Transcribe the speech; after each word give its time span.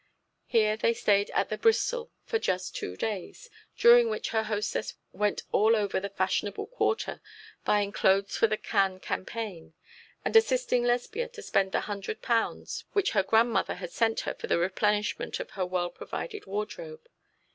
Here 0.47 0.77
they 0.77 0.95
stayed 0.95 1.29
at 1.29 1.49
the 1.49 1.59
Bristol 1.59 2.09
for 2.23 2.39
just 2.39 2.75
two 2.75 2.97
days, 2.97 3.51
during 3.77 4.09
which 4.09 4.29
her 4.29 4.41
hostess 4.45 4.95
went 5.11 5.43
all 5.51 5.75
over 5.75 5.99
the 5.99 6.09
fashionable 6.09 6.65
quarter 6.65 7.21
buying 7.65 7.91
clothes 7.91 8.35
for 8.35 8.47
the 8.47 8.57
Cannes 8.57 9.01
campaign, 9.01 9.75
and 10.25 10.35
assisting 10.35 10.83
Lesbia 10.83 11.27
to 11.29 11.43
spend 11.43 11.71
the 11.71 11.81
hundred 11.81 12.23
pounds 12.23 12.85
which 12.93 13.11
her 13.11 13.21
grandmother 13.21 13.75
had 13.75 13.91
sent 13.91 14.21
her 14.21 14.33
for 14.33 14.47
the 14.47 14.57
replenishment 14.57 15.39
of 15.39 15.51
her 15.51 15.67
well 15.67 15.91
provided 15.91 16.47
wardrobe. 16.47 17.07